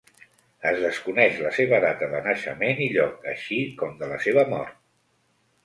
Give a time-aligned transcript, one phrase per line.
[0.69, 4.77] Es desconeix la seva data de naixement i lloc, així com de la seva mort.